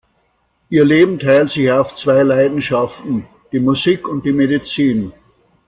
Ihr 0.71 0.83
Leben 0.83 1.19
teilt 1.19 1.51
sich 1.51 1.71
auf 1.71 1.93
zwei 1.93 2.23
Leidenschaften, 2.23 3.27
die 3.51 3.59
Musik 3.59 4.07
und 4.07 4.25
die 4.25 4.33
Medizin. 4.33 5.13